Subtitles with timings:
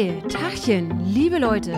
[0.00, 1.72] Hey, Tachchen, liebe Leute,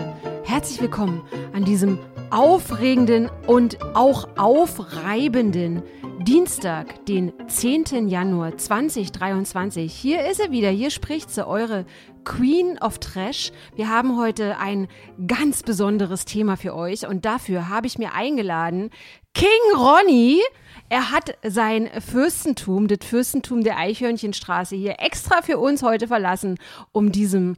[0.45, 1.23] herzlich willkommen
[1.53, 1.97] an diesem
[2.29, 5.81] aufregenden und auch aufreibenden
[6.19, 8.09] Dienstag, den 10.
[8.09, 9.91] Januar 2023.
[9.91, 11.87] Hier ist er wieder, hier spricht sie, eure
[12.23, 13.51] Queen of Trash.
[13.75, 14.87] Wir haben heute ein
[15.25, 18.91] ganz besonderes Thema für euch und dafür habe ich mir eingeladen
[19.33, 20.43] King Ronny.
[20.89, 26.59] Er hat sein Fürstentum, das Fürstentum der Eichhörnchenstraße hier extra für uns heute verlassen,
[26.91, 27.55] um diesem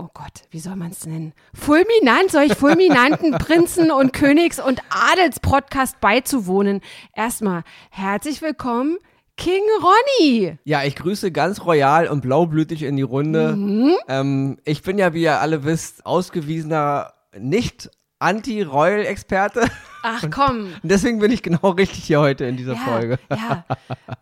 [0.00, 1.34] oh Gott, wie soll man es nennen?
[1.52, 6.80] Fulminant, solch fulminanten Prinzen- und Königs- und Adels-Podcast beizuwohnen.
[7.14, 8.96] Erstmal herzlich willkommen,
[9.36, 10.56] King Ronny.
[10.64, 13.54] Ja, ich grüße ganz royal und blaublütig in die Runde.
[13.54, 13.94] Mhm.
[14.08, 17.90] Ähm, ich bin ja, wie ihr alle wisst, ausgewiesener nicht
[18.20, 19.66] Anti-Royal-Experte.
[20.02, 20.72] Ach komm.
[20.82, 23.18] Und deswegen bin ich genau richtig hier heute in dieser ja, Folge.
[23.30, 23.64] Ja,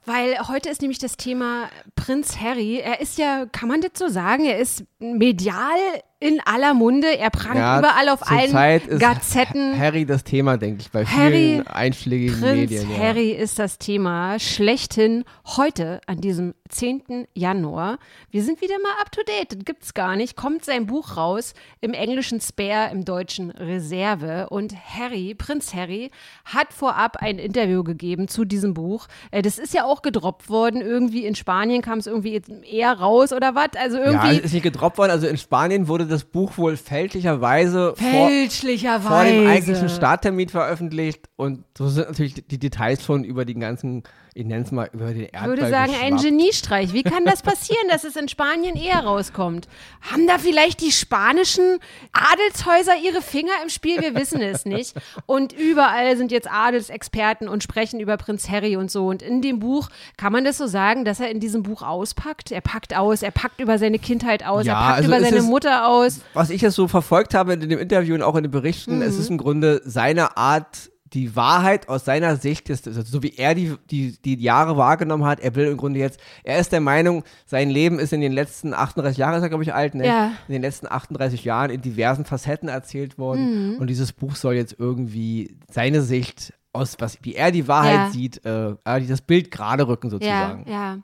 [0.06, 2.78] weil heute ist nämlich das Thema Prinz Harry.
[2.78, 5.78] Er ist ja, kann man das so sagen, er ist medial
[6.20, 7.16] in aller Munde.
[7.16, 9.78] Er prangt ja, überall auf allen Zeit ist Gazetten.
[9.78, 12.90] Harry das Thema, denke ich, bei Harry, vielen einschlägigen Prinz Medien.
[12.90, 12.98] Ja.
[12.98, 15.24] Harry ist das Thema schlechthin
[15.56, 17.26] heute an diesem 10.
[17.34, 17.98] Januar.
[18.30, 19.52] Wir sind wieder mal up to date.
[19.52, 20.36] Das gibt's gar nicht.
[20.36, 24.48] Kommt sein Buch raus im englischen Spare, im deutschen Reserve.
[24.50, 26.10] Und Harry, Prinz Harry,
[26.44, 29.06] hat vorab ein Interview gegeben zu diesem Buch.
[29.30, 30.80] Äh, das ist ja auch gedroppt worden.
[30.80, 33.70] Irgendwie in Spanien kam es irgendwie eher raus oder was?
[33.76, 34.36] Also irgendwie.
[34.36, 35.12] Ja, ist nicht gedroppt worden.
[35.12, 39.08] Also in Spanien wurde das Buch wohl fälschlicherweise, fälschlicherweise.
[39.08, 43.54] Vor, vor dem eigentlichen Starttermin veröffentlicht und so sind natürlich die Details schon über die
[43.54, 44.02] ganzen
[44.34, 46.92] ich nenne es mal, über den Erdball Ich würde sagen, ein Geniestreich.
[46.92, 49.68] Wie kann das passieren, dass es in Spanien eher rauskommt?
[50.00, 51.78] Haben da vielleicht die spanischen
[52.12, 54.00] Adelshäuser ihre Finger im Spiel?
[54.00, 54.94] Wir wissen es nicht.
[55.26, 59.08] Und überall sind jetzt Adelsexperten und sprechen über Prinz Harry und so.
[59.08, 62.52] Und in dem Buch kann man das so sagen, dass er in diesem Buch auspackt.
[62.52, 65.36] Er packt aus, er packt über seine Kindheit aus, ja, er packt also über seine
[65.36, 66.20] ist, Mutter aus.
[66.34, 69.02] Was ich jetzt so verfolgt habe in dem Interview und auch in den Berichten, mhm.
[69.02, 73.34] es ist im Grunde seine Art, die Wahrheit aus seiner Sicht ist, also so wie
[73.36, 76.80] er die, die, die Jahre wahrgenommen hat, er will im Grunde jetzt, er ist der
[76.80, 80.06] Meinung, sein Leben ist in den letzten 38 Jahren, ist er glaube ich alt, ne?
[80.06, 80.32] Ja.
[80.46, 83.72] In den letzten 38 Jahren in diversen Facetten erzählt worden.
[83.72, 83.78] Mhm.
[83.78, 88.10] Und dieses Buch soll jetzt irgendwie seine Sicht aus, was, wie er die Wahrheit ja.
[88.10, 90.64] sieht, äh, das Bild gerade rücken sozusagen.
[90.66, 90.98] Ja, ja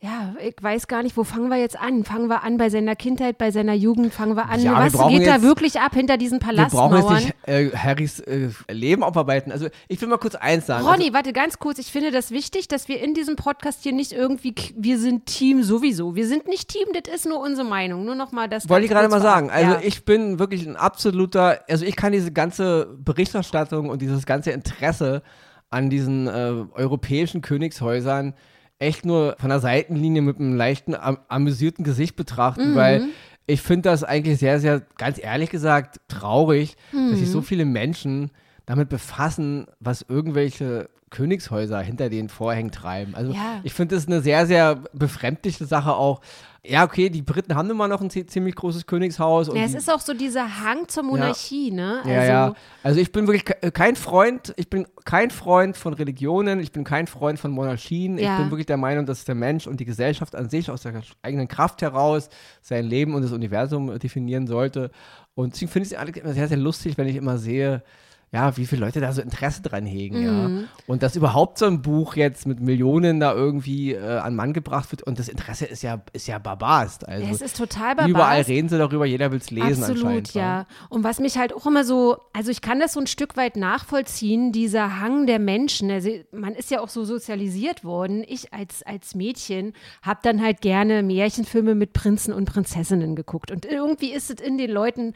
[0.00, 2.04] ja, ich weiß gar nicht, wo fangen wir jetzt an?
[2.04, 4.14] Fangen wir an bei seiner Kindheit, bei seiner Jugend?
[4.14, 4.62] Fangen wir an?
[4.62, 6.92] Ja, Was wir geht jetzt, da wirklich ab hinter diesen Palastmauern?
[6.92, 9.50] Wir brauchen jetzt nicht äh, Harrys äh, Leben aufarbeiten.
[9.50, 10.86] Also ich will mal kurz eins sagen.
[10.86, 11.80] Ronny, also, warte ganz kurz.
[11.80, 15.64] Ich finde das wichtig, dass wir in diesem Podcast hier nicht irgendwie, wir sind Team
[15.64, 16.14] sowieso.
[16.14, 18.04] Wir sind nicht Team, das ist nur unsere Meinung.
[18.04, 18.68] Nur noch mal das.
[18.68, 19.50] Wollte ich gerade mal sagen.
[19.50, 19.80] Also ja.
[19.82, 25.22] ich bin wirklich ein absoluter, also ich kann diese ganze Berichterstattung und dieses ganze Interesse
[25.70, 28.34] an diesen äh, europäischen Königshäusern
[28.78, 32.74] echt nur von der Seitenlinie mit einem leichten, am amüsierten Gesicht betrachten, mhm.
[32.76, 33.04] weil
[33.46, 37.10] ich finde das eigentlich sehr, sehr, ganz ehrlich gesagt, traurig, mhm.
[37.10, 38.30] dass sich so viele Menschen
[38.66, 43.14] damit befassen, was irgendwelche Königshäuser hinter den Vorhängen treiben.
[43.14, 43.60] Also ja.
[43.62, 46.20] ich finde das eine sehr, sehr befremdliche Sache auch.
[46.64, 49.46] Ja, okay, die Briten haben immer noch ein ziemlich großes Königshaus.
[49.48, 51.98] ja, es ist auch so dieser Hang zur Monarchie, ja, ne?
[51.98, 52.54] Also, ja, ja.
[52.82, 57.06] Also ich bin wirklich kein Freund, ich bin kein Freund von Religionen, ich bin kein
[57.06, 58.18] Freund von Monarchien.
[58.18, 58.34] Ja.
[58.34, 61.00] Ich bin wirklich der Meinung, dass der Mensch und die Gesellschaft an sich aus der
[61.22, 62.28] eigenen Kraft heraus
[62.60, 64.90] sein Leben und das Universum definieren sollte.
[65.34, 67.82] Und deswegen finde ich es immer sehr, sehr lustig, wenn ich immer sehe,
[68.30, 70.58] ja, wie viele Leute da so Interesse dran hegen, mhm.
[70.58, 70.64] ja.
[70.86, 74.90] Und dass überhaupt so ein Buch jetzt mit Millionen da irgendwie äh, an Mann gebracht
[74.92, 77.08] wird und das Interesse ist ja, ist ja barbarst.
[77.08, 78.10] Also es ist total barbarst.
[78.10, 80.34] Überall reden sie darüber, jeder will es lesen Absolut, anscheinend.
[80.34, 80.66] ja.
[80.90, 83.56] Und was mich halt auch immer so, also ich kann das so ein Stück weit
[83.56, 85.90] nachvollziehen, dieser Hang der Menschen.
[85.90, 88.24] Also man ist ja auch so sozialisiert worden.
[88.28, 89.72] Ich als, als Mädchen
[90.02, 93.50] habe dann halt gerne Märchenfilme mit Prinzen und Prinzessinnen geguckt.
[93.50, 95.14] Und irgendwie ist es in den Leuten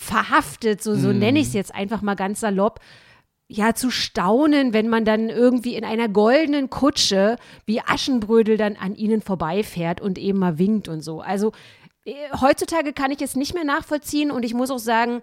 [0.00, 1.18] verhaftet, so, so mm.
[1.18, 2.80] nenne ich es jetzt einfach mal ganz salopp,
[3.48, 7.36] ja, zu staunen, wenn man dann irgendwie in einer goldenen Kutsche
[7.66, 11.20] wie Aschenbrödel dann an ihnen vorbeifährt und eben mal winkt und so.
[11.20, 11.52] Also
[12.06, 15.20] äh, heutzutage kann ich es nicht mehr nachvollziehen und ich muss auch sagen,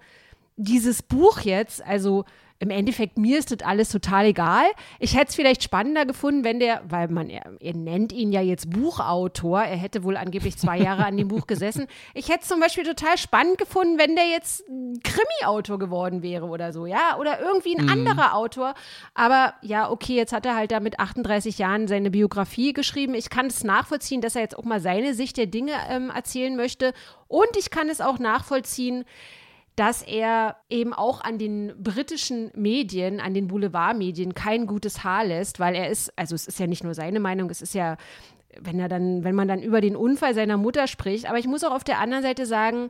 [0.57, 2.25] dieses Buch jetzt, also
[2.59, 4.65] im Endeffekt, mir ist das alles total egal.
[4.99, 8.41] Ich hätte es vielleicht spannender gefunden, wenn der, weil man, er, er, nennt ihn ja
[8.41, 11.87] jetzt Buchautor, er hätte wohl angeblich zwei Jahre an dem Buch gesessen.
[12.15, 14.63] Ich hätte es zum Beispiel total spannend gefunden, wenn der jetzt
[15.03, 17.91] Krimi-Autor geworden wäre oder so, ja, oder irgendwie ein mhm.
[17.91, 18.73] anderer Autor.
[19.13, 23.13] Aber ja, okay, jetzt hat er halt da mit 38 Jahren seine Biografie geschrieben.
[23.13, 26.55] Ich kann es nachvollziehen, dass er jetzt auch mal seine Sicht der Dinge ähm, erzählen
[26.55, 26.93] möchte.
[27.27, 29.05] Und ich kann es auch nachvollziehen,
[29.77, 35.59] dass er eben auch an den britischen Medien, an den Boulevardmedien kein gutes Haar lässt,
[35.59, 37.95] weil er ist, also es ist ja nicht nur seine Meinung, es ist ja
[38.59, 41.29] wenn er dann, wenn man dann über den Unfall seiner Mutter spricht.
[41.29, 42.89] Aber ich muss auch auf der anderen Seite sagen,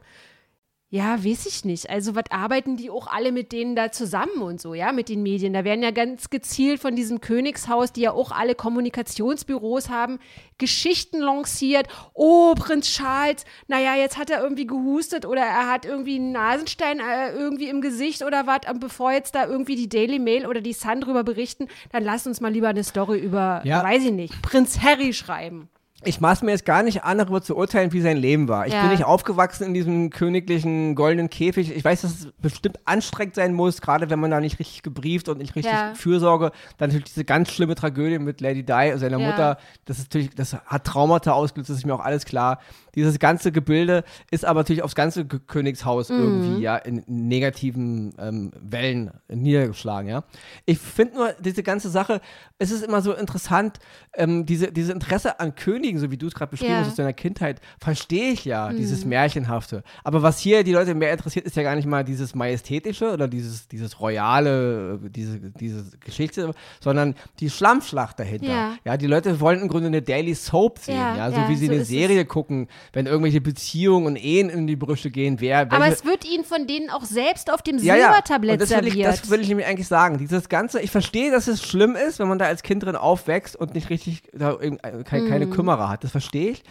[0.89, 1.89] ja, weiß ich nicht.
[1.89, 5.21] Also, was arbeiten die auch alle mit denen da zusammen und so, ja, mit den
[5.21, 5.51] Medien?
[5.51, 10.17] Da werden ja ganz gezielt von diesem Königshaus, die ja auch alle Kommunikationsbüros haben,
[10.57, 11.89] Geschichten lanciert.
[12.13, 17.01] Oh, Prinz Charles, naja, jetzt hat er irgendwie gehustet oder er hat irgendwie einen Nasenstein
[17.01, 18.61] äh, irgendwie im Gesicht oder was.
[18.71, 22.25] Und bevor jetzt da irgendwie die Daily Mail oder die Sun drüber berichten, dann lass
[22.25, 23.83] uns mal lieber eine Story über, ja.
[23.83, 25.67] weiß ich nicht, Prinz Harry schreiben
[26.03, 28.67] ich maß mir jetzt gar nicht an, darüber zu urteilen, wie sein Leben war.
[28.67, 28.81] Ich ja.
[28.81, 31.75] bin nicht aufgewachsen in diesem königlichen goldenen Käfig.
[31.75, 35.27] Ich weiß, dass es bestimmt anstrengend sein muss, gerade wenn man da nicht richtig gebrieft
[35.27, 35.95] und nicht richtig ja.
[35.95, 36.51] Fürsorge.
[36.77, 39.27] Dann natürlich diese ganz schlimme Tragödie mit Lady Di, seiner ja.
[39.27, 39.57] Mutter.
[39.85, 42.59] Das ist natürlich, das hat Traumata ausgelöst, das ist mir auch alles klar.
[42.97, 46.17] Dieses ganze Gebilde ist aber natürlich aufs ganze Königshaus mhm.
[46.17, 50.23] irgendwie, ja, in negativen ähm, Wellen niedergeschlagen, ja.
[50.65, 52.21] Ich finde nur, diese ganze Sache,
[52.57, 53.77] es ist immer so interessant,
[54.15, 56.79] ähm, diese, diese Interesse an Königen, so wie du es gerade beschrieben ja.
[56.79, 58.77] hast aus deiner Kindheit, verstehe ich ja, mhm.
[58.77, 59.83] dieses Märchenhafte.
[60.03, 63.27] Aber was hier die Leute mehr interessiert, ist ja gar nicht mal dieses Majestätische oder
[63.27, 68.47] dieses, dieses Royale, diese, diese Geschichte, sondern die Schlammschlacht dahinter.
[68.47, 68.75] Ja.
[68.83, 71.67] ja, die Leute wollen im Grunde eine Daily Soap sehen, ja, ja so wie sie
[71.67, 75.71] so eine Serie gucken wenn irgendwelche Beziehungen und Ehen in die Brüche gehen, wer.
[75.71, 78.57] Aber es wird ihnen von denen auch selbst auf dem ja, Silbertablett ja.
[78.57, 79.13] das serviert.
[79.13, 80.17] Ich, das will ich nämlich eigentlich sagen.
[80.17, 83.55] Dieses Ganze, ich verstehe, dass es schlimm ist, wenn man da als Kind drin aufwächst
[83.55, 85.51] und nicht richtig da, äh, keine, keine mhm.
[85.51, 86.03] Kümmerer hat.
[86.03, 86.63] Das verstehe ich.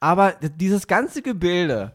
[0.00, 1.92] Aber dieses ganze Gebilde,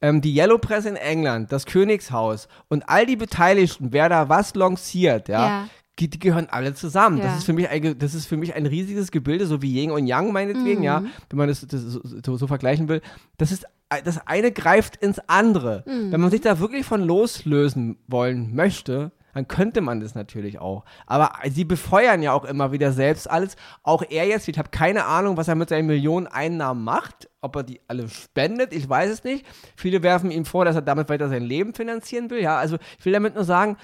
[0.00, 4.54] ähm, die Yellow Press in England, das Königshaus und all die Beteiligten, wer da was
[4.54, 5.68] lanciert, ja, ja
[5.98, 7.18] die, die gehören alle zusammen.
[7.18, 7.24] Ja.
[7.24, 9.90] Das, ist für mich ein, das ist für mich ein riesiges Gebilde, so wie Yin
[9.90, 10.84] und Yang meinetwegen, mhm.
[10.84, 13.00] ja, wenn man das, das so, so, vergleichen will.
[13.38, 13.66] Das ist
[14.04, 15.84] das eine greift ins andere.
[15.86, 16.10] Mhm.
[16.10, 20.84] Wenn man sich da wirklich von loslösen wollen möchte, dann könnte man das natürlich auch.
[21.06, 23.56] Aber sie befeuern ja auch immer wieder selbst alles.
[23.82, 27.28] Auch er jetzt, ich habe keine Ahnung, was er mit seinen Millionen Einnahmen macht.
[27.40, 29.44] Ob er die alle spendet, ich weiß es nicht.
[29.76, 32.40] Viele werfen ihm vor, dass er damit weiter sein Leben finanzieren will.
[32.40, 33.76] Ja, also ich will damit nur sagen,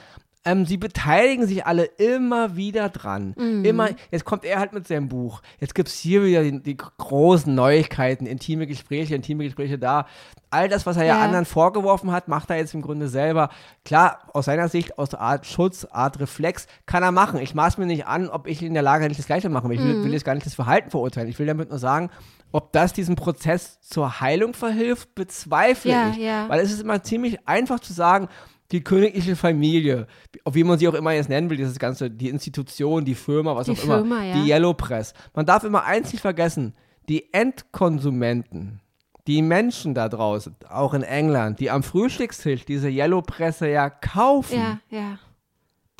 [0.44, 3.34] ähm, sie beteiligen sich alle immer wieder dran.
[3.36, 3.64] Mhm.
[3.64, 5.42] Immer, jetzt kommt er halt mit seinem Buch.
[5.58, 10.06] Jetzt gibt es hier wieder die, die, großen Neuigkeiten, intime Gespräche, intime Gespräche da.
[10.48, 11.18] All das, was er ja.
[11.18, 11.22] ja.
[11.22, 13.50] anderen vorgeworfen hat, macht er jetzt im Grunde selber.
[13.84, 17.38] Klar, aus seiner Sicht, aus der Art Schutz, Art Reflex, kann er machen.
[17.40, 19.76] Ich maß mir nicht an, ob ich in der Lage bin, das Gleiche machen will.
[19.76, 20.04] Ich will, mhm.
[20.04, 21.28] will jetzt gar nicht das Verhalten verurteilen.
[21.28, 22.08] Ich will damit nur sagen,
[22.50, 26.16] ob das diesem Prozess zur Heilung verhilft, bezweifle ja, ich.
[26.16, 26.48] Ja.
[26.48, 28.28] Weil es ist immer ziemlich einfach zu sagen,
[28.72, 30.06] die königliche Familie,
[30.50, 33.66] wie man sie auch immer jetzt nennen will, dieses ganze, die Institution, die Firma, was
[33.66, 34.34] die auch Firma, immer, ja.
[34.34, 35.14] die Yellow Press.
[35.34, 36.74] Man darf immer eins nicht vergessen,
[37.08, 38.80] die Endkonsumenten,
[39.26, 44.56] die Menschen da draußen, auch in England, die am Frühstückstisch diese Yellow Presse ja kaufen.
[44.56, 45.18] Ja, ja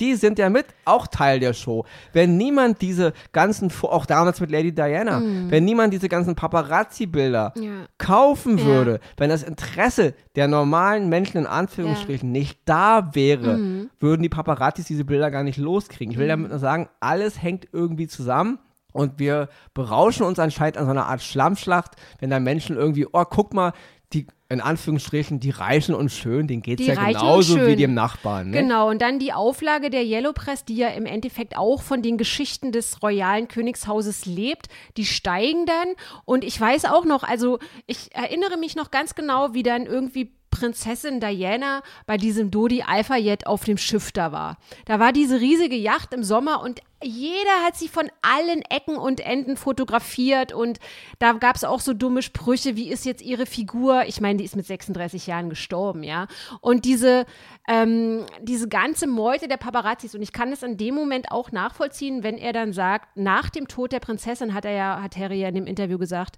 [0.00, 1.84] die sind ja mit auch Teil der Show.
[2.12, 5.50] Wenn niemand diese ganzen, auch damals mit Lady Diana, mhm.
[5.50, 7.70] wenn niemand diese ganzen Paparazzi-Bilder ja.
[7.98, 8.64] kaufen ja.
[8.64, 12.40] würde, wenn das Interesse der normalen Menschen in Anführungsstrichen ja.
[12.40, 13.90] nicht da wäre, mhm.
[14.00, 16.12] würden die Paparazzis diese Bilder gar nicht loskriegen.
[16.12, 16.30] Ich will mhm.
[16.30, 18.58] damit nur sagen, alles hängt irgendwie zusammen.
[18.92, 23.24] Und wir berauschen uns anscheinend an so einer Art Schlammschlacht, wenn da Menschen irgendwie, oh,
[23.24, 23.72] guck mal,
[24.12, 28.50] die in Anführungsstrichen, die Reichen und Schön, denen geht es ja genauso wie dem Nachbarn.
[28.50, 28.62] Ne?
[28.62, 32.18] Genau, und dann die Auflage der Yellow Press, die ja im Endeffekt auch von den
[32.18, 35.94] Geschichten des royalen Königshauses lebt, die steigen dann.
[36.24, 40.32] Und ich weiß auch noch, also ich erinnere mich noch ganz genau, wie dann irgendwie
[40.50, 44.58] Prinzessin Diana bei diesem Dodi Alpha Jet auf dem Schiff da war.
[44.84, 49.20] Da war diese riesige Yacht im Sommer und jeder hat sie von allen Ecken und
[49.20, 50.78] Enden fotografiert und
[51.18, 54.04] da gab es auch so dumme Sprüche, wie ist jetzt ihre Figur?
[54.06, 56.26] Ich meine, die ist mit 36 Jahren gestorben, ja.
[56.60, 57.24] Und diese,
[57.68, 62.22] ähm, diese ganze Meute der Paparazzis und ich kann es in dem Moment auch nachvollziehen,
[62.22, 65.48] wenn er dann sagt, nach dem Tod der Prinzessin hat er ja, hat Harry ja
[65.48, 66.36] in dem Interview gesagt,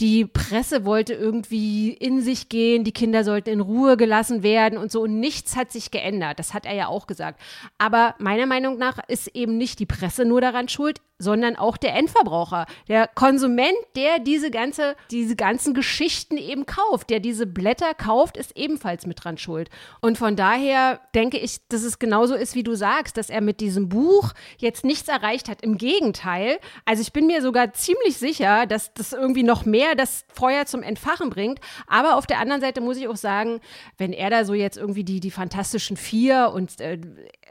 [0.00, 4.92] die Presse wollte irgendwie in sich gehen, die Kinder sollten in Ruhe gelassen werden und
[4.92, 5.02] so.
[5.02, 6.38] Und nichts hat sich geändert.
[6.38, 7.40] Das hat er ja auch gesagt.
[7.78, 11.94] Aber meiner Meinung nach ist eben nicht die Presse nur daran schuld, sondern auch der
[11.94, 18.36] Endverbraucher, der Konsument, der diese ganze, diese ganzen Geschichten eben kauft, der diese Blätter kauft,
[18.36, 19.68] ist ebenfalls mit dran schuld.
[20.00, 23.60] Und von daher denke ich, dass es genauso ist, wie du sagst, dass er mit
[23.60, 25.62] diesem Buch jetzt nichts erreicht hat.
[25.62, 30.24] Im Gegenteil, also ich bin mir sogar ziemlich sicher, dass das irgendwie noch mehr das
[30.32, 31.58] Feuer zum Entfachen bringt.
[31.88, 33.60] Aber auf der anderen Seite muss ich auch sagen,
[33.96, 36.98] wenn er da so jetzt irgendwie die, die Fantastischen Vier und äh,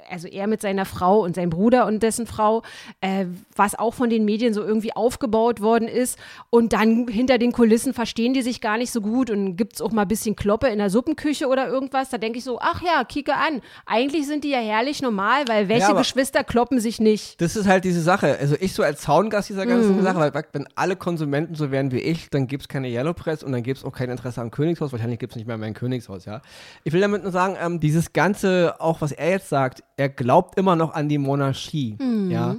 [0.10, 2.64] also er mit seiner Frau und sein Bruder und dessen Frau,
[3.02, 3.26] äh,
[3.56, 6.18] was auch von den Medien so irgendwie aufgebaut worden ist.
[6.50, 9.82] Und dann hinter den Kulissen verstehen die sich gar nicht so gut und gibt es
[9.82, 12.10] auch mal ein bisschen Kloppe in der Suppenküche oder irgendwas.
[12.10, 13.62] Da denke ich so, ach ja, kicke an.
[13.86, 17.40] Eigentlich sind die ja herrlich normal, weil welche ja, Geschwister kloppen sich nicht?
[17.42, 18.38] Das ist halt diese Sache.
[18.40, 20.04] Also ich so als Zaungast dieser ganzen mhm.
[20.04, 23.44] Sache, weil wenn alle Konsumenten so wären wie ich, dann gibt es keine Yellow Press
[23.44, 24.92] und dann gibt es auch kein Interesse am Königshaus.
[24.92, 26.42] Wahrscheinlich gibt es nicht mehr mein Königshaus, ja.
[26.84, 30.58] Ich will damit nur sagen, ähm, dieses Ganze, auch was er jetzt sagt, er glaubt
[30.58, 32.32] immer noch an die Monarchie, mhm.
[32.32, 32.56] ja.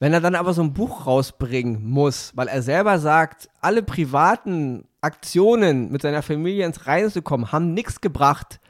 [0.00, 4.86] Wenn er dann aber so ein Buch rausbringen muss, weil er selber sagt, alle privaten
[5.02, 8.60] Aktionen mit seiner Familie ins Reine zu kommen, haben nichts gebracht.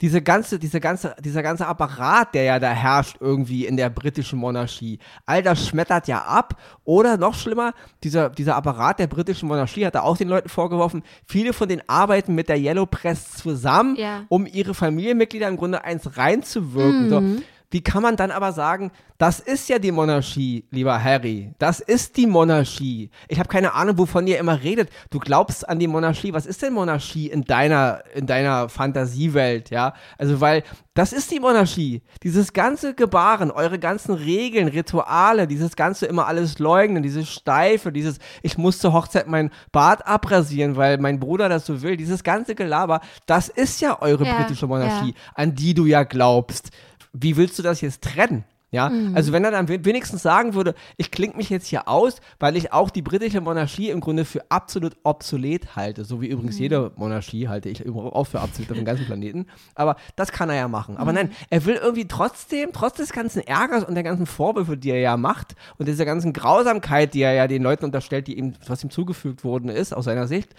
[0.00, 4.38] Diese ganze, diese ganze, dieser ganze Apparat, der ja da herrscht irgendwie in der britischen
[4.38, 6.60] Monarchie, all das schmettert ja ab.
[6.84, 11.02] Oder noch schlimmer, dieser, dieser Apparat der britischen Monarchie hat da auch den Leuten vorgeworfen,
[11.26, 14.24] viele von denen arbeiten mit der Yellow Press zusammen, ja.
[14.28, 17.06] um ihre Familienmitglieder im Grunde eins reinzuwirken.
[17.06, 17.10] Mhm.
[17.10, 21.52] So wie kann man dann aber sagen, das ist ja die Monarchie, lieber Harry.
[21.58, 23.10] Das ist die Monarchie.
[23.28, 24.88] Ich habe keine Ahnung, wovon ihr immer redet.
[25.10, 26.32] Du glaubst an die Monarchie.
[26.32, 29.92] Was ist denn Monarchie in deiner, in deiner Fantasiewelt, ja?
[30.16, 32.02] Also, weil das ist die Monarchie.
[32.22, 38.18] Dieses ganze Gebaren, eure ganzen Regeln, Rituale, dieses ganze immer alles leugnen, dieses Steife, dieses,
[38.42, 42.54] ich muss zur Hochzeit mein Bart abrasieren, weil mein Bruder das so will, dieses ganze
[42.54, 45.32] Gelaber, das ist ja eure ja, britische Monarchie, ja.
[45.34, 46.70] an die du ja glaubst
[47.12, 48.44] wie willst du das jetzt trennen?
[48.72, 49.16] Ja, mhm.
[49.16, 52.72] also wenn er dann wenigstens sagen würde, ich klinge mich jetzt hier aus, weil ich
[52.72, 56.62] auch die britische Monarchie im Grunde für absolut obsolet halte, so wie übrigens mhm.
[56.62, 59.46] jede Monarchie halte ich auch für obsolet auf dem ganzen Planeten.
[59.74, 60.98] Aber das kann er ja machen.
[60.98, 61.16] Aber mhm.
[61.16, 65.00] nein, er will irgendwie trotzdem, trotz des ganzen Ärgers und der ganzen Vorwürfe, die er
[65.00, 68.84] ja macht und dieser ganzen Grausamkeit, die er ja den Leuten unterstellt, die ihm, was
[68.84, 70.54] ihm zugefügt worden ist, aus seiner Sicht,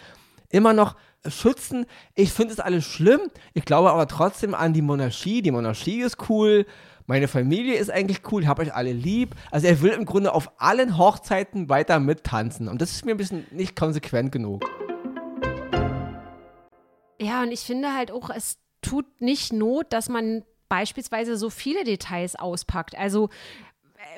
[0.50, 1.86] immer noch schützen.
[2.16, 3.22] Ich finde es alles schlimm.
[3.54, 5.42] Ich glaube aber trotzdem an die Monarchie.
[5.42, 6.66] Die Monarchie ist cool.
[7.08, 8.44] Meine Familie ist eigentlich cool.
[8.44, 9.36] Ich habe euch alle lieb.
[9.52, 12.68] Also er will im Grunde auf allen Hochzeiten weiter mittanzen.
[12.68, 14.64] Und das ist mir ein bisschen nicht konsequent genug.
[17.20, 21.84] Ja, und ich finde halt auch, es tut nicht Not, dass man beispielsweise so viele
[21.84, 22.98] Details auspackt.
[22.98, 23.30] Also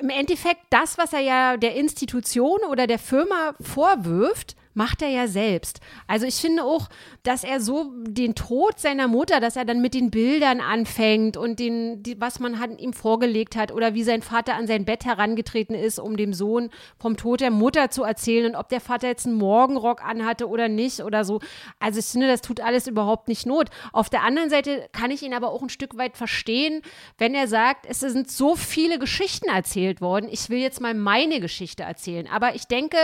[0.00, 5.26] im Endeffekt das, was er ja der Institution oder der Firma vorwirft, macht er ja
[5.26, 5.80] selbst.
[6.06, 6.88] Also ich finde auch,
[7.22, 11.58] dass er so den Tod seiner Mutter, dass er dann mit den Bildern anfängt und
[11.60, 15.04] den, die, was man hat, ihm vorgelegt hat oder wie sein Vater an sein Bett
[15.04, 19.06] herangetreten ist, um dem Sohn vom Tod der Mutter zu erzählen und ob der Vater
[19.06, 21.40] jetzt einen Morgenrock anhatte oder nicht oder so.
[21.78, 23.68] Also ich finde, das tut alles überhaupt nicht Not.
[23.92, 26.82] Auf der anderen Seite kann ich ihn aber auch ein Stück weit verstehen,
[27.18, 31.40] wenn er sagt, es sind so viele Geschichten erzählt worden, ich will jetzt mal meine
[31.40, 32.28] Geschichte erzählen.
[32.28, 32.96] Aber ich denke,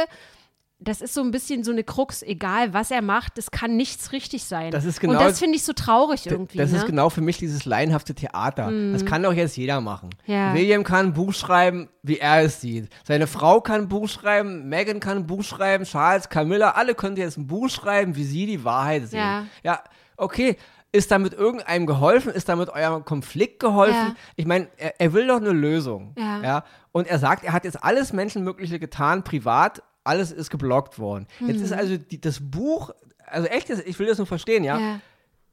[0.80, 4.12] das ist so ein bisschen so eine Krux, egal was er macht, das kann nichts
[4.12, 4.70] richtig sein.
[4.70, 6.56] Das ist genau, Und das finde ich so traurig irgendwie.
[6.56, 6.78] Das ne?
[6.78, 8.70] ist genau für mich dieses laienhafte Theater.
[8.70, 8.94] Mhm.
[8.94, 10.10] Das kann doch jetzt jeder machen.
[10.26, 10.54] Ja.
[10.54, 12.88] William kann ein Buch schreiben, wie er es sieht.
[13.04, 17.16] Seine Frau kann ein Buch schreiben, Megan kann ein Buch schreiben, Charles, Camilla, alle können
[17.16, 19.20] jetzt ein Buch schreiben, wie sie die Wahrheit sehen.
[19.20, 19.80] Ja, ja
[20.16, 20.56] okay.
[20.92, 22.32] Ist damit irgendeinem geholfen?
[22.32, 23.94] Ist damit eurem Konflikt geholfen?
[23.94, 24.14] Ja.
[24.34, 26.14] Ich meine, er, er, will doch eine Lösung.
[26.18, 26.42] Ja.
[26.42, 26.64] ja.
[26.90, 31.26] Und er sagt, er hat jetzt alles Menschenmögliche getan, privat, alles ist geblockt worden.
[31.40, 31.48] Mhm.
[31.48, 31.78] Jetzt ist mhm.
[31.78, 32.90] also die, das Buch,
[33.26, 34.78] also echt, ich will das nur verstehen, ja?
[34.78, 35.00] ja.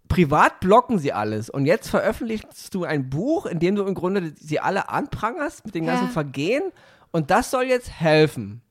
[0.08, 4.34] Privat blocken sie alles und jetzt veröffentlichst du ein Buch, in dem du im Grunde
[4.40, 6.12] sie alle anprangerst mit den ganzen ja.
[6.12, 6.64] Vergehen
[7.12, 8.62] und das soll jetzt helfen.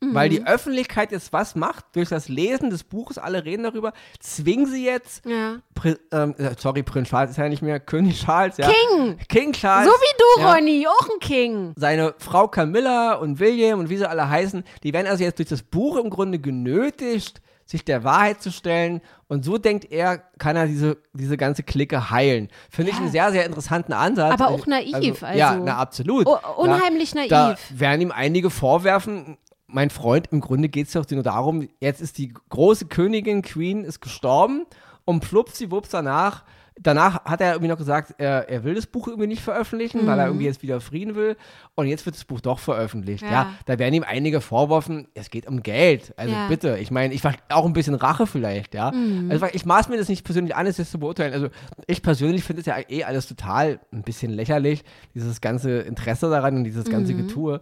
[0.00, 0.14] Mhm.
[0.14, 0.46] Weil die mhm.
[0.46, 5.24] Öffentlichkeit jetzt was macht, durch das Lesen des Buches, alle reden darüber, zwingen sie jetzt,
[5.24, 5.56] ja.
[5.74, 8.68] Pri ähm, äh, sorry, Prinz Charles ist ja nicht mehr König Charles, ja.
[8.68, 9.18] King!
[9.28, 9.88] King Charles.
[9.88, 10.54] So wie du, ja.
[10.54, 11.72] Ronny, auch ein King.
[11.76, 15.48] Seine Frau Camilla und William und wie sie alle heißen, die werden also jetzt durch
[15.48, 19.00] das Buch im Grunde genötigt, sich der Wahrheit zu stellen.
[19.26, 22.48] Und so denkt er, kann er diese, diese ganze Clique heilen.
[22.70, 22.96] Finde ja.
[22.96, 24.34] ich einen sehr, sehr interessanten Ansatz.
[24.34, 24.92] Aber auch naiv.
[24.92, 25.38] Also, also.
[25.38, 26.26] Ja, na, absolut.
[26.26, 27.30] Oh, unheimlich ja, naiv.
[27.30, 29.38] Da werden ihm einige vorwerfen,
[29.74, 33.84] mein Freund, im Grunde geht es doch nur darum, jetzt ist die große Königin, Queen,
[33.84, 34.66] ist gestorben
[35.04, 36.44] und plupsiwups danach,
[36.80, 40.06] danach hat er irgendwie noch gesagt, er, er will das Buch irgendwie nicht veröffentlichen, mhm.
[40.06, 40.30] weil er mhm.
[40.32, 41.36] irgendwie jetzt wieder Frieden will
[41.74, 43.24] und jetzt wird das Buch doch veröffentlicht.
[43.24, 46.14] Ja, ja da werden ihm einige vorworfen, es geht um Geld.
[46.16, 46.46] Also ja.
[46.46, 48.92] bitte, ich meine, ich war auch ein bisschen Rache vielleicht, ja.
[48.92, 49.28] Mhm.
[49.30, 51.32] Also ich maß mir das nicht persönlich an, es jetzt zu beurteilen.
[51.32, 51.48] Also
[51.88, 56.58] ich persönlich finde es ja eh alles total ein bisschen lächerlich, dieses ganze Interesse daran
[56.58, 57.26] und dieses ganze mhm.
[57.26, 57.60] Getue.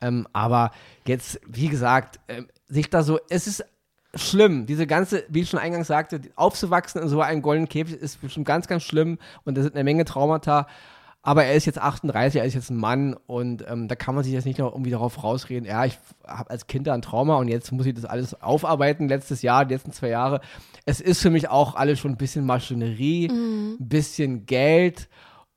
[0.00, 0.70] Ähm, aber
[1.06, 3.64] jetzt, wie gesagt, äh, sich da so, es ist
[4.14, 8.20] schlimm, diese ganze, wie ich schon eingangs sagte, aufzuwachsen in so einem goldenen Käfig ist
[8.20, 10.66] bestimmt ganz, ganz schlimm und da sind eine Menge Traumata.
[11.22, 14.24] Aber er ist jetzt 38, er ist jetzt ein Mann und ähm, da kann man
[14.24, 17.36] sich jetzt nicht noch irgendwie darauf rausreden, ja, ich habe als Kind da ein Trauma
[17.36, 20.40] und jetzt muss ich das alles aufarbeiten, letztes Jahr, die letzten zwei Jahre.
[20.86, 23.76] Es ist für mich auch alles schon ein bisschen Maschinerie, mhm.
[23.78, 25.10] ein bisschen Geld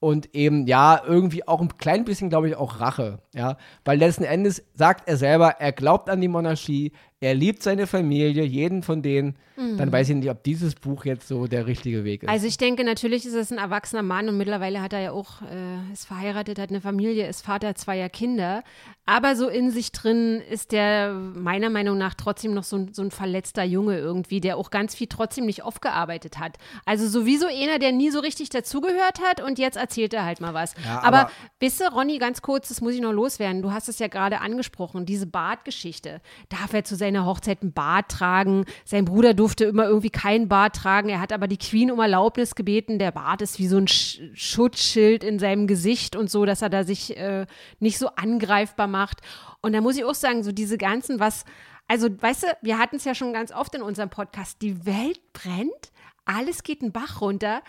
[0.03, 3.55] und eben ja irgendwie auch ein klein bisschen, glaube ich, auch Rache, ja,
[3.85, 6.91] weil letzten Endes sagt er selber, er glaubt an die Monarchie,
[7.23, 9.77] er liebt seine Familie, jeden von denen, mhm.
[9.77, 12.29] dann weiß ich nicht, ob dieses Buch jetzt so der richtige Weg ist.
[12.29, 15.41] Also ich denke, natürlich ist es ein erwachsener Mann und mittlerweile hat er ja auch,
[15.41, 18.63] äh, ist verheiratet, hat eine Familie, ist Vater zweier Kinder.
[19.05, 23.01] Aber so in sich drin ist der meiner Meinung nach trotzdem noch so ein, so
[23.01, 26.57] ein verletzter Junge irgendwie, der auch ganz viel trotzdem nicht aufgearbeitet hat.
[26.85, 30.53] Also sowieso einer, der nie so richtig dazugehört hat und jetzt erzählt er halt mal
[30.53, 30.73] was.
[30.85, 33.61] Ja, aber, aber wisst ihr, Ronny, ganz kurz, das muss ich noch loswerden.
[33.61, 36.21] Du hast es ja gerade angesprochen, diese Bartgeschichte.
[36.49, 38.65] Darf er zu seiner Hochzeit einen Bart tragen?
[38.85, 41.09] Sein Bruder durfte immer irgendwie keinen Bart tragen.
[41.09, 42.99] Er hat aber die Queen um Erlaubnis gebeten.
[42.99, 46.69] Der Bart ist wie so ein Sch Schutzschild in seinem Gesicht und so, dass er
[46.69, 47.45] da sich äh,
[47.79, 49.21] nicht so angreifbar macht.
[49.61, 51.45] Und da muss ich auch sagen, so diese ganzen, was,
[51.87, 55.21] also weißt du, wir hatten es ja schon ganz oft in unserem Podcast, die Welt
[55.33, 55.91] brennt,
[56.25, 57.61] alles geht einen Bach runter.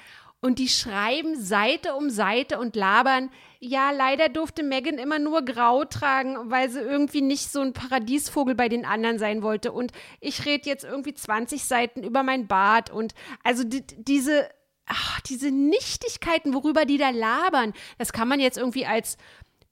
[0.45, 5.87] Und die schreiben Seite um Seite und labern, ja, leider durfte Megan immer nur grau
[5.87, 9.73] tragen, weil sie irgendwie nicht so ein Paradiesvogel bei den anderen sein wollte.
[9.73, 12.91] Und ich rede jetzt irgendwie 20 Seiten über mein Bart.
[12.91, 14.47] Und also die, diese,
[14.85, 19.17] ach, diese Nichtigkeiten, worüber die da labern, das kann man jetzt irgendwie als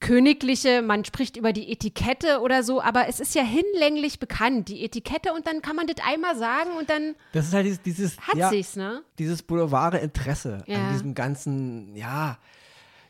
[0.03, 4.85] königliche, man spricht über die Etikette oder so, aber es ist ja hinlänglich bekannt, die
[4.85, 8.19] Etikette und dann kann man das einmal sagen und dann Das ist halt dieses, dieses
[8.19, 9.03] hat ja, sich's, ne?
[9.19, 10.77] Dieses boulevard Interesse ja.
[10.77, 12.39] an diesem ganzen, ja,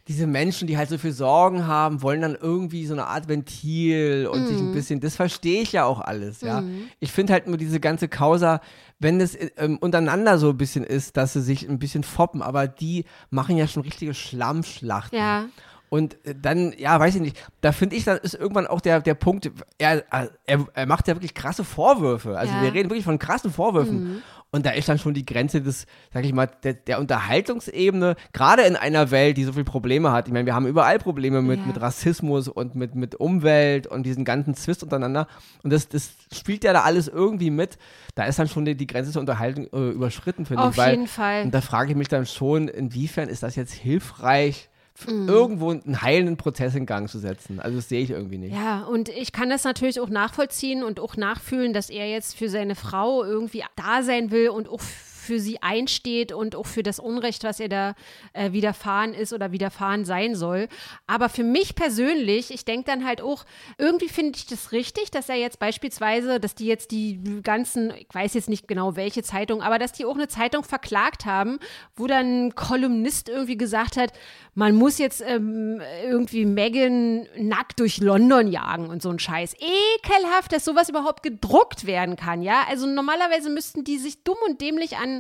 [0.08, 4.28] diese Menschen, die halt so viel Sorgen haben, wollen dann irgendwie so eine Art Ventil
[4.30, 4.46] und mm.
[4.46, 4.75] sich ein mhm.
[4.75, 6.61] bisschen, das verstehe ich ja auch alles, ja.
[6.61, 6.88] Mm.
[6.99, 8.61] Ich finde halt nur diese ganze Causa,
[8.99, 12.66] wenn es ähm, untereinander so ein bisschen ist, dass sie sich ein bisschen foppen, aber
[12.66, 15.16] die machen ja schon richtige Schlammschlachten.
[15.16, 15.46] Ja.
[15.92, 19.02] Und äh, dann, ja, weiß ich nicht, da finde ich, dann ist irgendwann auch der,
[19.02, 22.38] der Punkt, er, er, er macht ja wirklich krasse Vorwürfe.
[22.38, 22.62] Also ja.
[22.62, 24.04] wir reden wirklich von krassen Vorwürfen.
[24.04, 24.22] Mhm.
[24.50, 25.84] Und da ist dann schon die Grenze des,
[26.14, 30.28] sag ich mal, der, der Unterhaltungsebene, gerade in einer Welt, die so viele Probleme hat.
[30.28, 31.66] Ich meine, wir haben überall Probleme mit, ja.
[31.66, 35.26] mit Rassismus und mit, mit Umwelt und diesen ganzen Zwist untereinander.
[35.62, 37.76] Und das, das spielt ja da alles irgendwie mit.
[38.14, 40.68] Da ist dann schon die, die Grenze zur Unterhaltung äh, überschritten, finde ich.
[40.70, 41.42] Auf jeden Fall.
[41.44, 44.70] Und da frage ich mich dann schon, inwiefern ist das jetzt hilfreich?
[45.06, 45.28] Mhm.
[45.28, 47.61] irgendwo einen heilenden Prozess in Gang zu setzen.
[47.61, 48.54] Also das sehe ich irgendwie nicht.
[48.54, 52.49] Ja, und ich kann das natürlich auch nachvollziehen und auch nachfühlen, dass er jetzt für
[52.49, 54.80] seine Frau irgendwie da sein will und auch
[55.23, 57.95] für sie einsteht und auch für das Unrecht, was ihr da
[58.32, 60.69] äh, widerfahren ist oder widerfahren sein soll.
[61.06, 63.45] Aber für mich persönlich, ich denke dann halt auch,
[63.78, 68.13] irgendwie finde ich das richtig, dass er jetzt beispielsweise, dass die jetzt die ganzen, ich
[68.13, 71.58] weiß jetzt nicht genau welche Zeitung, aber dass die auch eine Zeitung verklagt haben,
[71.95, 74.13] wo dann ein Kolumnist irgendwie gesagt hat,
[74.54, 79.54] man muss jetzt ähm, irgendwie Megan nackt durch London jagen und so ein Scheiß.
[79.54, 82.65] Ekelhaft, dass sowas überhaupt gedruckt werden kann, ja?
[82.69, 85.11] Also normalerweise müssten die sich dumm und dämlich an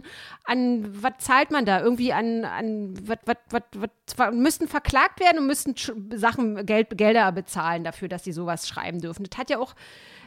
[0.44, 1.80] an, was zahlt man da?
[1.80, 5.74] Irgendwie an, an was, was, was, was, müssten verklagt werden und müssten
[6.14, 9.26] Sachen, Geld, Gelder bezahlen dafür, dass sie sowas schreiben dürfen.
[9.28, 9.74] Das hat ja auch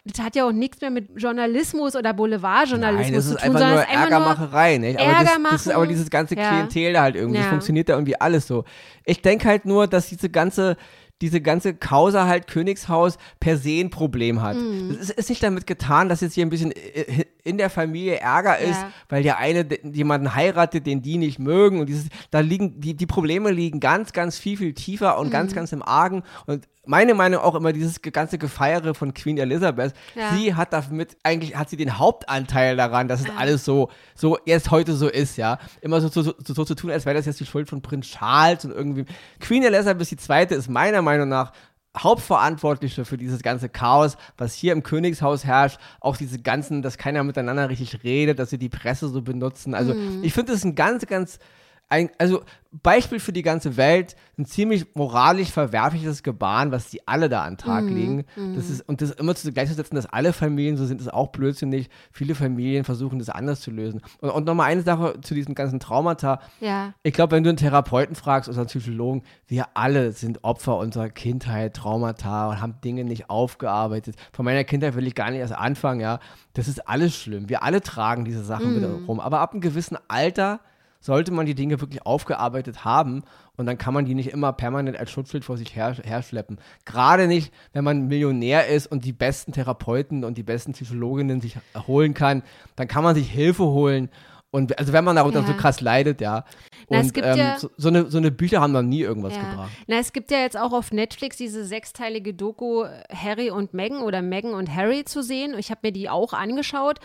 [0.08, 3.40] das hat ja auch nichts mehr mit Journalismus oder Boulevardjournalismus zu tun.
[3.42, 5.00] Nein, das ist einfach nur Ärgermacherei, nicht?
[5.00, 7.38] Aber das, das, ist aber dieses ganze Klientel da halt irgendwie.
[7.38, 7.42] Ja.
[7.42, 8.66] Das funktioniert da irgendwie alles so.
[9.04, 10.78] Ich denke halt nur, dass diese ganze
[11.22, 14.58] diese ganze Causa halt Königshaus per se ein Problem hat.
[14.58, 14.92] Mhm.
[14.92, 18.20] Es ist, ist, nicht damit getan, dass jetzt hier ein bisschen äh, in der Familie
[18.20, 18.92] Ärger ist, ja.
[19.08, 23.06] weil der eine jemanden heiratet, den die nicht mögen und dieses, da liegen, die, die
[23.06, 25.32] Probleme liegen ganz, ganz viel, viel tiefer und mhm.
[25.32, 29.94] ganz, ganz im Argen und meine Meinung auch immer dieses ganze Gefeiere von Queen Elizabeth.
[30.16, 30.34] Ja.
[30.34, 33.34] Sie hat damit eigentlich hat sie den Hauptanteil daran, dass es ja.
[33.38, 35.58] alles so so jetzt heute so ist, ja.
[35.82, 38.08] Immer so, so, so, so zu tun, als wäre das jetzt die Schuld von Prinz
[38.08, 39.06] Charles und irgendwie
[39.40, 40.58] Queen Elizabeth II.
[40.58, 41.52] ist meiner Meinung nach
[41.98, 47.24] Hauptverantwortliche für dieses ganze Chaos, was hier im Königshaus herrscht, auch diese ganzen, dass keiner
[47.24, 49.74] miteinander richtig redet, dass sie die Presse so benutzen.
[49.74, 50.24] Also mm.
[50.24, 51.40] ich finde, das ist ein ganz, ganz
[51.90, 52.44] ein, also
[52.84, 57.54] Beispiel für die ganze Welt, ein ziemlich moralisch verwerfliches Gebaren, was die alle da an
[57.54, 57.96] den Tag mhm.
[57.96, 58.26] legen.
[58.56, 61.90] Das ist, und das immer zu gleichzusetzen, dass alle Familien so sind, ist auch blödsinnig.
[62.12, 64.02] Viele Familien versuchen das anders zu lösen.
[64.20, 66.42] Und, und nochmal eine Sache zu diesen ganzen Traumata.
[66.60, 66.94] Ja.
[67.04, 71.10] Ich glaube, wenn du einen Therapeuten fragst oder einen Psychologen, wir alle sind Opfer unserer
[71.10, 74.16] Kindheit, Traumata und haben Dinge nicht aufgearbeitet.
[74.34, 76.20] Von meiner Kindheit will ich gar nicht erst anfangen, ja.
[76.54, 77.48] Das ist alles schlimm.
[77.48, 78.76] Wir alle tragen diese Sachen mhm.
[78.78, 79.20] wieder rum.
[79.22, 80.60] Aber ab einem gewissen Alter
[81.06, 83.24] sollte man die Dinge wirklich aufgearbeitet haben
[83.58, 86.58] und dann kann man die nicht immer permanent als Schutzschild vor sich her, herschleppen.
[86.84, 91.58] Gerade nicht, wenn man Millionär ist und die besten Therapeuten und die besten Psychologinnen sich
[91.86, 92.42] holen kann,
[92.76, 94.10] dann kann man sich Hilfe holen.
[94.50, 95.48] Und also wenn man darunter ja.
[95.48, 96.44] so krass leidet, ja.
[96.90, 99.50] Na, und ähm, ja, so, so, eine, so eine Bücher haben noch nie irgendwas ja.
[99.50, 99.72] gebracht.
[99.88, 104.22] Na, es gibt ja jetzt auch auf Netflix diese sechsteilige Doku Harry und Meghan oder
[104.22, 105.56] Meghan und Harry zu sehen.
[105.58, 107.00] Ich habe mir die auch angeschaut.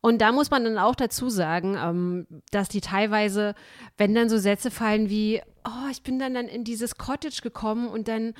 [0.00, 3.54] Und da muss man dann auch dazu sagen, ähm, dass die teilweise,
[3.96, 7.88] wenn dann so Sätze fallen wie, oh, ich bin dann, dann in dieses Cottage gekommen
[7.88, 8.34] und dann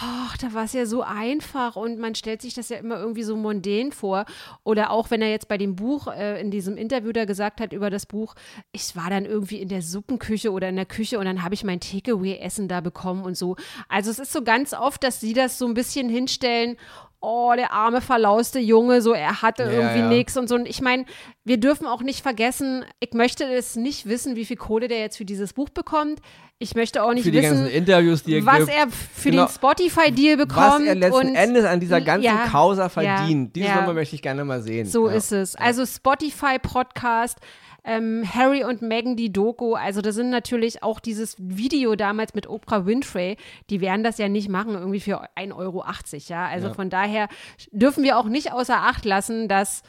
[0.00, 3.22] ach, da war es ja so einfach und man stellt sich das ja immer irgendwie
[3.22, 4.26] so mondän vor.
[4.64, 7.72] Oder auch wenn er jetzt bei dem Buch, äh, in diesem Interview da gesagt hat
[7.72, 8.34] über das Buch,
[8.72, 11.64] ich war dann irgendwie in der Suppenküche oder in der Küche und dann habe ich
[11.64, 13.56] mein Takeaway-Essen da bekommen und so.
[13.88, 16.76] Also es ist so ganz oft, dass sie das so ein bisschen hinstellen
[17.20, 20.08] oh, der arme, verlauste Junge, so er hatte ja, irgendwie ja.
[20.08, 20.54] nichts und so.
[20.54, 21.04] Und ich meine,
[21.44, 25.16] wir dürfen auch nicht vergessen, ich möchte es nicht wissen, wie viel Kohle der jetzt
[25.16, 26.20] für dieses Buch bekommt.
[26.60, 28.02] Ich möchte auch nicht wissen, er
[28.46, 28.70] was gibt.
[28.70, 29.46] er für genau.
[29.46, 30.80] den Spotify-Deal bekommt.
[30.80, 33.54] Was er letzten Endes an dieser ganzen ja, Causa verdient.
[33.54, 34.86] Diese Nummer möchte ich gerne mal sehen.
[34.86, 35.54] So ist es.
[35.54, 37.38] Also Spotify-Podcast
[37.84, 39.74] ähm, Harry und Meghan die Doku.
[39.74, 43.36] Also das sind natürlich auch dieses Video damals mit Oprah Winfrey,
[43.70, 45.84] die werden das ja nicht machen, irgendwie für 1,80 Euro,
[46.28, 46.46] ja.
[46.46, 46.74] Also ja.
[46.74, 47.28] von daher
[47.70, 49.82] dürfen wir auch nicht außer Acht lassen, dass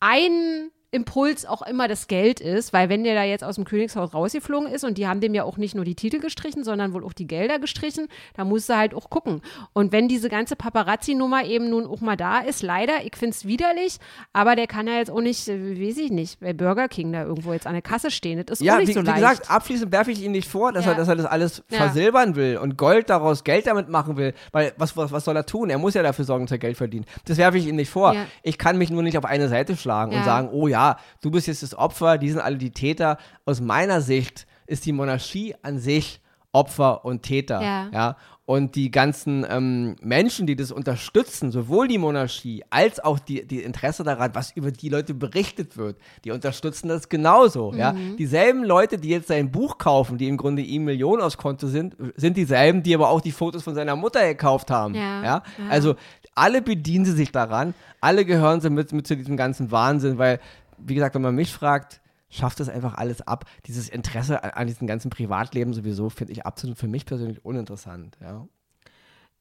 [0.00, 4.14] ein Impuls auch immer das Geld ist, weil wenn der da jetzt aus dem Königshaus
[4.14, 7.04] rausgeflogen ist und die haben dem ja auch nicht nur die Titel gestrichen, sondern wohl
[7.04, 9.42] auch die Gelder gestrichen, da musst du halt auch gucken.
[9.72, 13.44] Und wenn diese ganze Paparazzi-Nummer eben nun auch mal da ist, leider, ich finde es
[13.44, 13.98] widerlich,
[14.32, 17.24] aber der kann ja jetzt auch nicht, äh, weiß ich nicht, bei Burger King da
[17.24, 18.44] irgendwo jetzt an der Kasse stehen.
[18.46, 19.20] Das ist ja, auch nicht wie, so wie leicht.
[19.20, 20.92] gesagt, abschließend werfe ich ihm nicht vor, dass, ja.
[20.92, 21.78] er, dass er das alles ja.
[21.78, 25.44] versilbern will und Gold daraus Geld damit machen will, weil was, was, was soll er
[25.44, 25.70] tun?
[25.70, 27.06] Er muss ja dafür sorgen, dass er Geld verdient.
[27.24, 28.14] Das werfe ich ihm nicht vor.
[28.14, 28.26] Ja.
[28.44, 30.83] Ich kann mich nur nicht auf eine Seite schlagen und sagen, oh ja,
[31.20, 33.18] du bist jetzt das Opfer, die sind alle die Täter.
[33.44, 36.20] Aus meiner Sicht ist die Monarchie an sich
[36.54, 37.60] Opfer und Täter.
[37.60, 37.88] Ja.
[37.92, 38.16] ja?
[38.46, 43.62] Und die ganzen ähm, Menschen, die das unterstützen, sowohl die Monarchie als auch die, die
[43.62, 47.72] Interesse daran, was über die Leute berichtet wird, die unterstützen das genauso.
[47.72, 47.78] Mhm.
[47.78, 47.94] Ja?
[48.18, 51.96] Dieselben Leute, die jetzt sein Buch kaufen, die im Grunde ihm Millionen aus Konto sind,
[52.16, 54.94] sind dieselben, die aber auch die Fotos von seiner Mutter gekauft haben.
[54.94, 55.24] Ja.
[55.24, 55.42] ja?
[55.70, 55.96] Also
[56.34, 60.38] alle bedienen sie sich daran, alle gehören sie mit, mit zu diesem ganzen Wahnsinn, weil
[60.84, 63.44] wie gesagt, wenn man mich fragt, schafft das einfach alles ab.
[63.66, 68.16] Dieses Interesse an, an diesem ganzen Privatleben sowieso finde ich absolut für mich persönlich uninteressant.
[68.20, 68.46] Ja.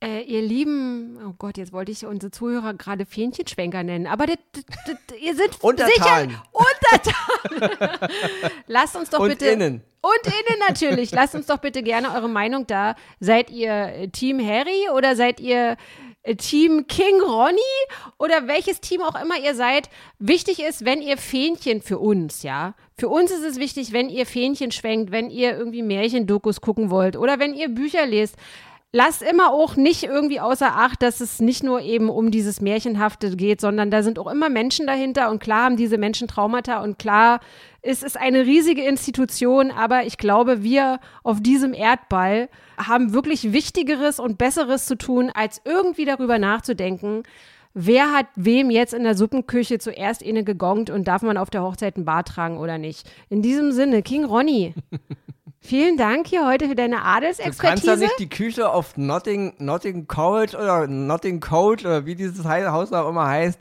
[0.04, 4.38] Äh, ihr Lieben, oh Gott, jetzt wollte ich unsere Zuhörer gerade Fähnchenschwenker nennen, aber das,
[4.52, 6.30] das, das, ihr seid Untertan.
[6.30, 8.10] sicher Untertan.
[8.68, 9.46] Lasst uns doch Und bitte.
[9.48, 9.82] Innen.
[10.02, 11.12] Und innen natürlich.
[11.12, 12.96] Lasst uns doch bitte gerne eure Meinung da.
[13.22, 15.78] Seid ihr Team Harry oder seid ihr
[16.38, 17.60] Team King Ronny
[18.18, 19.90] oder welches Team auch immer ihr seid.
[20.20, 22.76] Wichtig ist, wenn ihr Fähnchen für uns, ja.
[22.98, 27.18] Für uns ist es wichtig, wenn ihr Fähnchen schwenkt, wenn ihr irgendwie Märchendokus gucken wollt
[27.18, 28.36] oder wenn ihr Bücher lest.
[28.96, 33.36] Lasst immer auch nicht irgendwie außer Acht, dass es nicht nur eben um dieses Märchenhafte
[33.36, 37.00] geht, sondern da sind auch immer Menschen dahinter und klar haben diese Menschen Traumata und
[37.00, 37.40] klar
[37.82, 44.20] es ist eine riesige Institution, aber ich glaube, wir auf diesem Erdball haben wirklich Wichtigeres
[44.20, 47.24] und Besseres zu tun, als irgendwie darüber nachzudenken,
[47.74, 51.64] wer hat wem jetzt in der Suppenküche zuerst inne gegongt und darf man auf der
[51.64, 53.10] Hochzeit ein Bart tragen oder nicht.
[53.30, 54.76] In diesem Sinne, King Ronny.
[55.66, 57.62] Vielen Dank hier heute für deine Adelsexpertise.
[57.62, 62.16] Du kannst ja nicht die Küche auf Notting, Notting College oder Notting Code oder wie
[62.16, 63.60] dieses Haus auch immer heißt,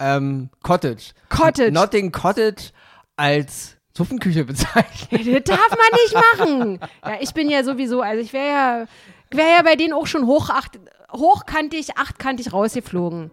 [0.00, 1.12] ähm, Cottage.
[1.30, 1.72] Cottage.
[1.72, 2.72] Notting Cottage
[3.16, 5.42] als Suppenküche bezeichnen.
[5.42, 6.78] Das darf man nicht machen.
[7.02, 8.84] Ja, ich bin ja sowieso, also ich wäre ja,
[9.30, 10.78] wär ja bei denen auch schon hoch acht,
[11.10, 13.30] hochkantig, achtkantig rausgeflogen.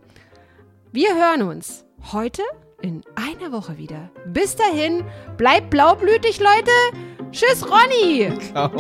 [0.94, 2.42] Wir hören uns heute
[2.82, 4.12] in einer Woche wieder.
[4.28, 5.04] Bis dahin,
[5.36, 6.72] bleibt blaublütig, Leute.
[7.32, 8.32] Tschüss, Ronny.
[8.52, 8.72] Ciao.